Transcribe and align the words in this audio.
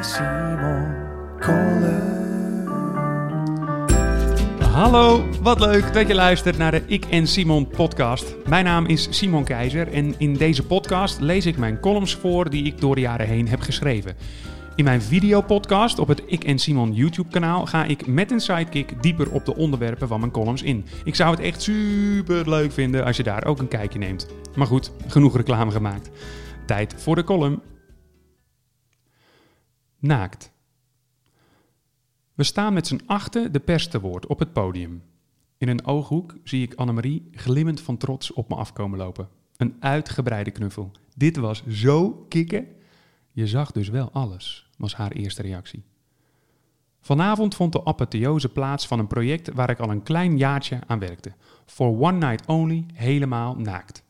Simon. 0.00 0.94
Hallo, 4.72 5.28
wat 5.42 5.60
leuk 5.60 5.92
dat 5.92 6.06
je 6.06 6.14
luistert 6.14 6.58
naar 6.58 6.70
de 6.70 6.82
Ik 6.86 7.04
en 7.04 7.26
Simon 7.26 7.68
podcast. 7.68 8.34
Mijn 8.48 8.64
naam 8.64 8.86
is 8.86 9.08
Simon 9.10 9.44
Keizer 9.44 9.92
en 9.92 10.14
in 10.18 10.34
deze 10.34 10.66
podcast 10.66 11.20
lees 11.20 11.46
ik 11.46 11.56
mijn 11.56 11.80
columns 11.80 12.14
voor 12.14 12.50
die 12.50 12.64
ik 12.64 12.80
door 12.80 12.94
de 12.94 13.00
jaren 13.00 13.26
heen 13.26 13.48
heb 13.48 13.60
geschreven. 13.60 14.16
In 14.76 14.84
mijn 14.84 15.02
videopodcast 15.02 15.98
op 15.98 16.08
het 16.08 16.22
Ik 16.26 16.44
en 16.44 16.58
Simon 16.58 16.92
YouTube 16.92 17.30
kanaal 17.30 17.66
ga 17.66 17.84
ik 17.84 18.06
met 18.06 18.30
een 18.30 18.40
sidekick 18.40 19.02
dieper 19.02 19.30
op 19.30 19.44
de 19.44 19.56
onderwerpen 19.56 20.08
van 20.08 20.20
mijn 20.20 20.32
columns 20.32 20.62
in. 20.62 20.84
Ik 21.04 21.14
zou 21.14 21.30
het 21.30 21.40
echt 21.40 21.62
super 21.62 22.48
leuk 22.48 22.72
vinden 22.72 23.04
als 23.04 23.16
je 23.16 23.22
daar 23.22 23.44
ook 23.44 23.58
een 23.58 23.68
kijkje 23.68 23.98
neemt. 23.98 24.26
Maar 24.54 24.66
goed, 24.66 24.92
genoeg 25.06 25.36
reclame 25.36 25.70
gemaakt. 25.70 26.10
Tijd 26.66 26.94
voor 26.96 27.14
de 27.14 27.24
column. 27.24 27.69
Naakt. 30.00 30.52
We 32.34 32.42
staan 32.42 32.72
met 32.72 32.86
z'n 32.86 33.00
achten 33.06 33.52
de 33.52 33.60
pers 33.60 33.88
te 33.88 34.00
woord 34.00 34.26
op 34.26 34.38
het 34.38 34.52
podium. 34.52 35.02
In 35.58 35.68
een 35.68 35.86
ooghoek 35.86 36.34
zie 36.44 36.62
ik 36.62 36.74
Annemarie 36.74 37.28
glimmend 37.32 37.80
van 37.80 37.96
trots 37.96 38.32
op 38.32 38.48
me 38.48 38.54
afkomen 38.54 38.98
lopen. 38.98 39.28
Een 39.56 39.76
uitgebreide 39.80 40.50
knuffel. 40.50 40.90
Dit 41.16 41.36
was 41.36 41.66
zo 41.66 42.10
kicken. 42.28 42.66
Je 43.30 43.46
zag 43.46 43.72
dus 43.72 43.88
wel 43.88 44.10
alles, 44.12 44.70
was 44.76 44.94
haar 44.94 45.12
eerste 45.12 45.42
reactie. 45.42 45.84
Vanavond 47.00 47.54
vond 47.54 47.72
de 47.72 47.84
apotheose 47.84 48.48
plaats 48.48 48.86
van 48.86 48.98
een 48.98 49.06
project 49.06 49.52
waar 49.52 49.70
ik 49.70 49.78
al 49.78 49.90
een 49.90 50.02
klein 50.02 50.38
jaartje 50.38 50.78
aan 50.86 50.98
werkte. 50.98 51.32
For 51.66 51.88
One 51.88 52.18
Night 52.18 52.46
Only, 52.46 52.86
helemaal 52.92 53.56
naakt. 53.56 54.04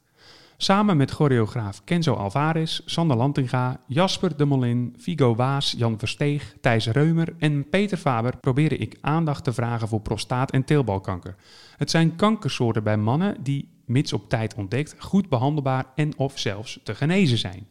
Samen 0.63 0.97
met 0.97 1.11
choreograaf 1.11 1.85
Kenzo 1.85 2.15
Alvarez, 2.15 2.81
Sander 2.85 3.17
Lantinga, 3.17 3.81
Jasper 3.87 4.37
de 4.37 4.45
Molin, 4.45 4.95
Vigo 4.99 5.35
Waas, 5.35 5.75
Jan 5.77 5.99
Versteeg, 5.99 6.57
Thijs 6.61 6.87
Reumer 6.87 7.35
en 7.39 7.69
Peter 7.69 7.99
Faber 7.99 8.37
probeerde 8.37 8.77
ik 8.77 8.99
aandacht 9.01 9.45
te 9.45 9.53
vragen 9.53 9.89
voor 9.89 10.01
prostaat- 10.01 10.51
en 10.51 10.65
teelbalkanker. 10.65 11.37
Het 11.77 11.91
zijn 11.91 12.17
kankersoorten 12.17 12.83
bij 12.83 12.97
mannen 12.97 13.43
die, 13.43 13.69
mits 13.87 14.13
op 14.13 14.29
tijd 14.29 14.55
ontdekt, 14.55 14.95
goed 14.99 15.29
behandelbaar 15.29 15.85
en 15.95 16.19
of 16.19 16.39
zelfs 16.39 16.81
te 16.83 16.95
genezen 16.95 17.39
zijn. 17.39 17.67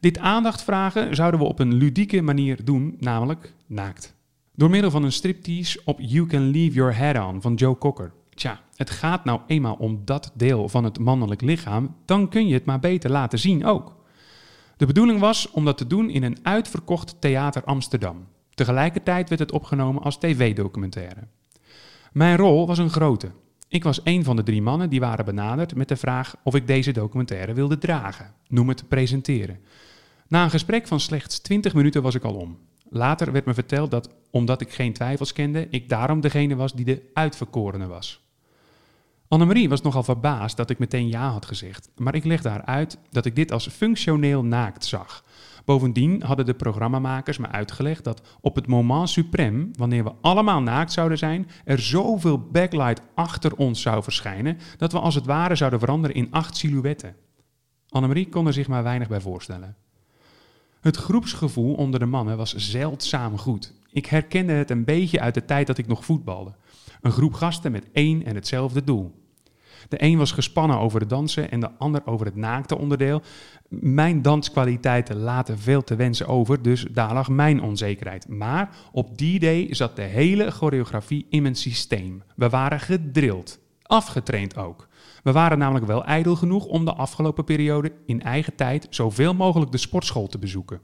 Dit 0.00 0.18
aandacht 0.18 0.62
vragen 0.62 1.14
zouden 1.14 1.40
we 1.40 1.46
op 1.46 1.58
een 1.58 1.74
ludieke 1.74 2.22
manier 2.22 2.64
doen, 2.64 2.96
namelijk 2.98 3.54
naakt. 3.66 4.14
Door 4.54 4.70
middel 4.70 4.90
van 4.90 5.02
een 5.02 5.12
striptease 5.12 5.80
op 5.84 5.98
You 6.00 6.26
Can 6.26 6.50
Leave 6.50 6.74
Your 6.74 6.96
Head 6.96 7.28
On 7.28 7.42
van 7.42 7.54
Joe 7.54 7.78
Cocker. 7.78 8.12
Tja, 8.40 8.60
het 8.76 8.90
gaat 8.90 9.24
nou 9.24 9.40
eenmaal 9.46 9.74
om 9.74 10.00
dat 10.04 10.32
deel 10.34 10.68
van 10.68 10.84
het 10.84 10.98
mannelijk 10.98 11.40
lichaam, 11.40 11.96
dan 12.04 12.28
kun 12.28 12.46
je 12.46 12.54
het 12.54 12.64
maar 12.64 12.78
beter 12.78 13.10
laten 13.10 13.38
zien 13.38 13.64
ook. 13.64 13.96
De 14.76 14.86
bedoeling 14.86 15.20
was 15.20 15.50
om 15.50 15.64
dat 15.64 15.78
te 15.78 15.86
doen 15.86 16.10
in 16.10 16.22
een 16.22 16.38
uitverkocht 16.42 17.20
theater 17.20 17.64
Amsterdam. 17.64 18.26
Tegelijkertijd 18.54 19.28
werd 19.28 19.40
het 19.40 19.52
opgenomen 19.52 20.02
als 20.02 20.18
tv-documentaire. 20.18 21.20
Mijn 22.12 22.36
rol 22.36 22.66
was 22.66 22.78
een 22.78 22.90
grote. 22.90 23.30
Ik 23.68 23.84
was 23.84 24.00
een 24.04 24.24
van 24.24 24.36
de 24.36 24.42
drie 24.42 24.62
mannen 24.62 24.90
die 24.90 25.00
waren 25.00 25.24
benaderd 25.24 25.74
met 25.74 25.88
de 25.88 25.96
vraag 25.96 26.36
of 26.42 26.54
ik 26.54 26.66
deze 26.66 26.92
documentaire 26.92 27.52
wilde 27.52 27.78
dragen, 27.78 28.34
noem 28.48 28.68
het 28.68 28.88
presenteren. 28.88 29.60
Na 30.28 30.44
een 30.44 30.50
gesprek 30.50 30.86
van 30.86 31.00
slechts 31.00 31.38
20 31.38 31.74
minuten 31.74 32.02
was 32.02 32.14
ik 32.14 32.24
al 32.24 32.34
om. 32.34 32.58
Later 32.88 33.32
werd 33.32 33.44
me 33.44 33.54
verteld 33.54 33.90
dat, 33.90 34.14
omdat 34.30 34.60
ik 34.60 34.72
geen 34.72 34.92
twijfels 34.92 35.32
kende, 35.32 35.66
ik 35.70 35.88
daarom 35.88 36.20
degene 36.20 36.56
was 36.56 36.72
die 36.72 36.84
de 36.84 37.10
uitverkorene 37.14 37.86
was. 37.86 38.28
Annemarie 39.30 39.68
was 39.68 39.82
nogal 39.82 40.02
verbaasd 40.02 40.56
dat 40.56 40.70
ik 40.70 40.78
meteen 40.78 41.08
ja 41.08 41.30
had 41.30 41.46
gezegd, 41.46 41.90
maar 41.96 42.14
ik 42.14 42.24
legde 42.24 42.48
haar 42.48 42.64
uit 42.64 42.98
dat 43.10 43.24
ik 43.24 43.36
dit 43.36 43.52
als 43.52 43.68
functioneel 43.68 44.44
naakt 44.44 44.84
zag. 44.84 45.24
Bovendien 45.64 46.22
hadden 46.22 46.46
de 46.46 46.54
programmamakers 46.54 47.38
me 47.38 47.48
uitgelegd 47.48 48.04
dat 48.04 48.22
op 48.40 48.54
het 48.54 48.66
moment 48.66 49.18
suprême, 49.18 49.70
wanneer 49.72 50.04
we 50.04 50.12
allemaal 50.20 50.62
naakt 50.62 50.92
zouden 50.92 51.18
zijn, 51.18 51.48
er 51.64 51.78
zoveel 51.78 52.38
backlight 52.38 53.02
achter 53.14 53.56
ons 53.56 53.82
zou 53.82 54.02
verschijnen 54.02 54.58
dat 54.76 54.92
we 54.92 54.98
als 54.98 55.14
het 55.14 55.26
ware 55.26 55.54
zouden 55.54 55.78
veranderen 55.80 56.16
in 56.16 56.30
acht 56.30 56.56
silhouetten. 56.56 57.16
Annemarie 57.88 58.28
kon 58.28 58.46
er 58.46 58.52
zich 58.52 58.68
maar 58.68 58.82
weinig 58.82 59.08
bij 59.08 59.20
voorstellen. 59.20 59.76
Het 60.80 60.96
groepsgevoel 60.96 61.74
onder 61.74 62.00
de 62.00 62.06
mannen 62.06 62.36
was 62.36 62.54
zeldzaam 62.54 63.38
goed. 63.38 63.74
Ik 63.90 64.06
herkende 64.06 64.52
het 64.52 64.70
een 64.70 64.84
beetje 64.84 65.20
uit 65.20 65.34
de 65.34 65.44
tijd 65.44 65.66
dat 65.66 65.78
ik 65.78 65.86
nog 65.86 66.04
voetbalde. 66.04 66.54
Een 67.00 67.12
groep 67.12 67.34
gasten 67.34 67.72
met 67.72 67.90
één 67.92 68.24
en 68.24 68.34
hetzelfde 68.34 68.84
doel. 68.84 69.19
De 69.88 70.02
een 70.02 70.18
was 70.18 70.32
gespannen 70.32 70.78
over 70.78 71.00
het 71.00 71.08
dansen 71.08 71.50
en 71.50 71.60
de 71.60 71.70
ander 71.78 72.02
over 72.04 72.26
het 72.26 72.36
naakte 72.36 72.78
onderdeel. 72.78 73.22
Mijn 73.68 74.22
danskwaliteiten 74.22 75.16
laten 75.16 75.58
veel 75.58 75.84
te 75.84 75.96
wensen 75.96 76.26
over, 76.26 76.62
dus 76.62 76.86
daar 76.90 77.14
lag 77.14 77.28
mijn 77.28 77.62
onzekerheid. 77.62 78.28
Maar 78.28 78.76
op 78.92 79.18
die 79.18 79.38
day 79.38 79.66
zat 79.70 79.96
de 79.96 80.02
hele 80.02 80.50
choreografie 80.50 81.26
in 81.30 81.42
mijn 81.42 81.56
systeem. 81.56 82.22
We 82.36 82.48
waren 82.48 82.80
gedrild, 82.80 83.58
afgetraind 83.82 84.56
ook. 84.56 84.88
We 85.22 85.32
waren 85.32 85.58
namelijk 85.58 85.86
wel 85.86 86.04
ijdel 86.04 86.36
genoeg 86.36 86.64
om 86.64 86.84
de 86.84 86.94
afgelopen 86.94 87.44
periode 87.44 87.92
in 88.06 88.22
eigen 88.22 88.54
tijd 88.54 88.86
zoveel 88.90 89.34
mogelijk 89.34 89.72
de 89.72 89.78
sportschool 89.78 90.26
te 90.26 90.38
bezoeken. 90.38 90.80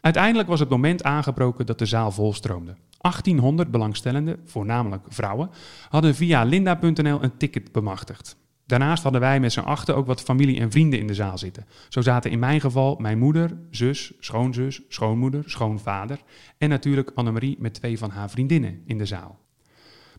Uiteindelijk 0.00 0.48
was 0.48 0.60
het 0.60 0.68
moment 0.68 1.04
aangebroken 1.04 1.66
dat 1.66 1.78
de 1.78 1.86
zaal 1.86 2.10
volstroomde. 2.10 2.74
1800 3.06 3.70
belangstellenden, 3.70 4.40
voornamelijk 4.44 5.04
vrouwen, 5.08 5.50
hadden 5.88 6.14
via 6.14 6.42
linda.nl 6.42 7.22
een 7.22 7.36
ticket 7.36 7.72
bemachtigd. 7.72 8.36
Daarnaast 8.66 9.02
hadden 9.02 9.20
wij 9.20 9.40
met 9.40 9.52
z'n 9.52 9.60
achten 9.60 9.96
ook 9.96 10.06
wat 10.06 10.20
familie 10.20 10.60
en 10.60 10.70
vrienden 10.70 10.98
in 10.98 11.06
de 11.06 11.14
zaal 11.14 11.38
zitten. 11.38 11.66
Zo 11.88 12.00
zaten 12.00 12.30
in 12.30 12.38
mijn 12.38 12.60
geval 12.60 12.96
mijn 13.00 13.18
moeder, 13.18 13.58
zus, 13.70 14.12
schoonzus, 14.18 14.80
schoonmoeder, 14.88 15.42
schoonvader 15.46 16.18
en 16.58 16.68
natuurlijk 16.68 17.10
Annemarie 17.14 17.56
met 17.58 17.74
twee 17.74 17.98
van 17.98 18.10
haar 18.10 18.30
vriendinnen 18.30 18.82
in 18.86 18.98
de 18.98 19.06
zaal. 19.06 19.45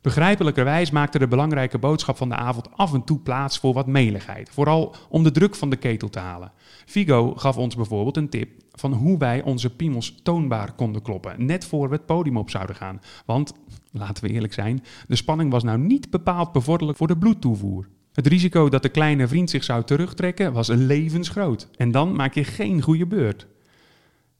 Begrijpelijkerwijs 0.01 0.91
maakte 0.91 1.19
de 1.19 1.27
belangrijke 1.27 1.77
boodschap 1.77 2.17
van 2.17 2.29
de 2.29 2.35
avond 2.35 2.67
af 2.75 2.93
en 2.93 3.03
toe 3.03 3.19
plaats 3.19 3.59
voor 3.59 3.73
wat 3.73 3.87
meligheid, 3.87 4.49
vooral 4.49 4.95
om 5.09 5.23
de 5.23 5.31
druk 5.31 5.55
van 5.55 5.69
de 5.69 5.75
ketel 5.75 6.09
te 6.09 6.19
halen. 6.19 6.51
Vigo 6.85 7.33
gaf 7.35 7.57
ons 7.57 7.75
bijvoorbeeld 7.75 8.17
een 8.17 8.29
tip 8.29 8.49
van 8.71 8.93
hoe 8.93 9.17
wij 9.17 9.41
onze 9.41 9.75
piemels 9.75 10.15
toonbaar 10.23 10.71
konden 10.71 11.01
kloppen, 11.01 11.45
net 11.45 11.65
voor 11.65 11.89
we 11.89 11.95
het 11.95 12.05
podium 12.05 12.37
op 12.37 12.49
zouden 12.49 12.75
gaan. 12.75 13.01
Want, 13.25 13.53
laten 13.91 14.23
we 14.23 14.29
eerlijk 14.29 14.53
zijn, 14.53 14.83
de 15.07 15.15
spanning 15.15 15.51
was 15.51 15.63
nou 15.63 15.77
niet 15.77 16.09
bepaald 16.09 16.51
bevorderlijk 16.51 16.97
voor 16.97 17.07
de 17.07 17.17
bloedtoevoer. 17.17 17.87
Het 18.13 18.27
risico 18.27 18.69
dat 18.69 18.81
de 18.81 18.89
kleine 18.89 19.27
vriend 19.27 19.49
zich 19.49 19.63
zou 19.63 19.83
terugtrekken 19.83 20.53
was 20.53 20.67
levensgroot. 20.67 21.69
En 21.75 21.91
dan 21.91 22.15
maak 22.15 22.33
je 22.33 22.43
geen 22.43 22.81
goede 22.81 23.07
beurt. 23.07 23.47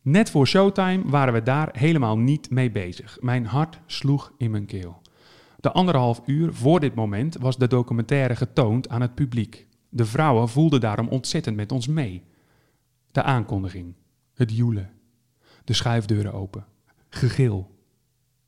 Net 0.01 0.29
voor 0.29 0.47
showtime 0.47 1.01
waren 1.05 1.33
we 1.33 1.43
daar 1.43 1.69
helemaal 1.71 2.17
niet 2.17 2.49
mee 2.49 2.71
bezig. 2.71 3.17
Mijn 3.21 3.45
hart 3.45 3.79
sloeg 3.85 4.31
in 4.37 4.51
mijn 4.51 4.65
keel. 4.65 5.01
De 5.67 5.73
anderhalf 5.73 6.21
uur 6.25 6.53
voor 6.53 6.79
dit 6.79 6.95
moment 6.95 7.37
was 7.37 7.57
de 7.57 7.67
documentaire 7.67 8.35
getoond 8.35 8.89
aan 8.89 9.01
het 9.01 9.15
publiek. 9.15 9.67
De 9.89 10.05
vrouwen 10.05 10.49
voelden 10.49 10.79
daarom 10.79 11.07
ontzettend 11.07 11.55
met 11.55 11.71
ons 11.71 11.87
mee. 11.87 12.23
De 13.11 13.23
aankondiging, 13.23 13.93
het 14.33 14.55
joelen, 14.55 14.89
de 15.63 15.73
schuifdeuren 15.73 16.33
open, 16.33 16.65
gegil, 17.09 17.75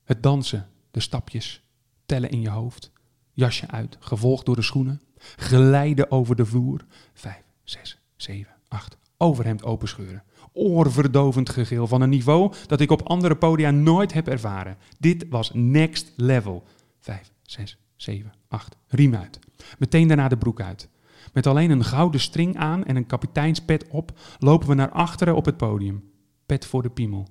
het 0.03 0.24
dansen, 0.24 0.69
de 0.91 1.00
stapjes, 1.00 1.63
tellen 2.06 2.29
in 2.29 2.41
je 2.41 2.50
hoofd, 2.50 2.91
jasje 3.34 3.68
uit, 3.68 3.97
gevolgd 4.00 4.46
door 4.46 4.56
de 4.56 4.62
schoenen, 4.62 5.02
glijden 5.35 6.12
over 6.12 6.35
de 6.35 6.46
vloer, 6.46 6.85
vijf, 7.13 7.44
zes, 7.63 8.02
zeven, 8.16 8.56
acht, 8.68 8.97
overhemd 9.18 9.63
openscheuren, 9.63 10.24
oorverdovend 10.53 11.50
gegil 11.50 11.88
van 11.88 12.02
een 12.02 12.09
niveau 12.09 12.53
dat 12.68 12.79
ik 12.79 12.91
op 12.91 13.02
andere 13.02 13.35
podia 13.35 13.72
nooit 13.72 14.13
heb 14.13 14.28
ervaren. 14.28 14.78
Dit 15.00 15.25
was 15.29 15.52
next 15.53 16.13
level. 16.16 16.63
Vijf, 17.00 17.32
zes, 17.42 17.78
zeven, 17.96 18.34
acht. 18.48 18.76
Riem 18.88 19.16
uit. 19.16 19.40
Meteen 19.78 20.08
daarna 20.08 20.28
de 20.28 20.38
broek 20.38 20.62
uit. 20.62 20.90
Met 21.34 21.48
alleen 21.48 21.70
een 21.70 21.84
gouden 21.84 22.20
string 22.20 22.58
aan 22.58 22.86
en 22.86 22.96
een 22.96 23.06
kapiteinspet 23.06 23.88
op 23.88 24.20
lopen 24.40 24.68
we 24.68 24.74
naar 24.74 24.92
achteren 24.92 25.36
op 25.36 25.46
het 25.46 25.58
podium. 25.58 26.12
Pet 26.46 26.66
voor 26.66 26.82
de 26.82 26.90
piemel. 26.90 27.28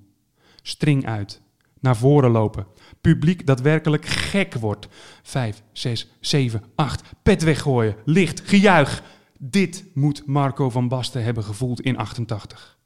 String 0.61 1.05
uit. 1.05 1.41
Naar 1.79 1.97
voren 1.97 2.31
lopen. 2.31 2.67
Publiek 3.01 3.45
dat 3.45 3.61
werkelijk 3.61 4.05
gek 4.05 4.53
wordt. 4.53 4.87
Vijf, 5.23 5.63
zes, 5.71 6.11
zeven, 6.19 6.63
acht. 6.75 7.03
Pet 7.23 7.43
weggooien. 7.43 7.95
Licht. 8.05 8.39
Gejuich. 8.39 9.03
Dit 9.37 9.85
moet 9.93 10.25
Marco 10.25 10.69
van 10.69 10.87
Basten 10.87 11.23
hebben 11.23 11.43
gevoeld 11.43 11.81
in 11.81 11.97
88. 11.97 12.77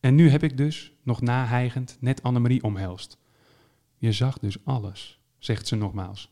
En 0.00 0.14
nu 0.14 0.30
heb 0.30 0.42
ik 0.42 0.56
dus, 0.56 0.92
nog 1.02 1.20
nahijgend, 1.20 1.96
net 2.00 2.22
Annemarie 2.22 2.62
omhelst. 2.62 3.18
Je 3.98 4.12
zag 4.12 4.38
dus 4.38 4.64
alles 4.64 5.21
zegt 5.44 5.66
ze 5.66 5.76
nogmaals. 5.76 6.30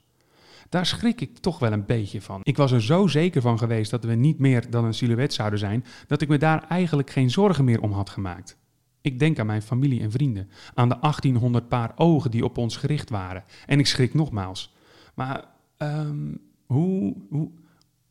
Daar 0.68 0.86
schrik 0.86 1.20
ik 1.20 1.38
toch 1.38 1.58
wel 1.58 1.72
een 1.72 1.86
beetje 1.86 2.20
van. 2.20 2.40
Ik 2.42 2.56
was 2.56 2.72
er 2.72 2.82
zo 2.82 3.06
zeker 3.06 3.40
van 3.40 3.58
geweest 3.58 3.90
dat 3.90 4.04
we 4.04 4.14
niet 4.14 4.38
meer 4.38 4.70
dan 4.70 4.84
een 4.84 4.94
silhouet 4.94 5.32
zouden 5.32 5.58
zijn, 5.58 5.84
dat 6.06 6.20
ik 6.20 6.28
me 6.28 6.38
daar 6.38 6.68
eigenlijk 6.68 7.10
geen 7.10 7.30
zorgen 7.30 7.64
meer 7.64 7.80
om 7.80 7.92
had 7.92 8.10
gemaakt. 8.10 8.56
Ik 9.00 9.18
denk 9.18 9.38
aan 9.38 9.46
mijn 9.46 9.62
familie 9.62 10.00
en 10.00 10.10
vrienden, 10.10 10.50
aan 10.74 10.88
de 10.88 10.98
1800 11.00 11.68
paar 11.68 11.92
ogen 11.96 12.30
die 12.30 12.44
op 12.44 12.58
ons 12.58 12.76
gericht 12.76 13.10
waren. 13.10 13.44
En 13.66 13.78
ik 13.78 13.86
schrik 13.86 14.14
nogmaals. 14.14 14.74
Maar 15.14 15.44
um, 15.78 16.40
hoe, 16.66 17.16
hoe 17.30 17.50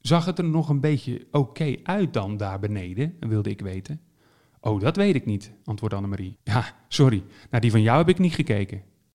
zag 0.02 0.26
het 0.26 0.38
er 0.38 0.46
nog 0.46 0.70
een 0.70 0.80
beetje 0.80 1.28
oké 1.32 1.76
uit 1.84 2.14
dan 2.14 2.38
daar 2.38 2.60
beneden, 2.60 3.16
wilde 3.20 3.50
ik 3.50 3.62
weten. 3.62 4.02
Oh, 4.62 4.82
dat 4.82 4.96
weet 4.96 5.16
ik 5.16 5.26
niet, 5.26 5.52
antwoordde 5.64 5.98
Annemarie. 5.98 6.38
Ja, 6.44 6.76
sorry, 6.88 7.24
naar 7.50 7.62
die 7.62 7.72
van 7.72 7.82
jou 7.82 7.98
heb 7.98 8.10
ik 8.10 8.20
niet 8.20 8.34
gekeken. 8.34 8.82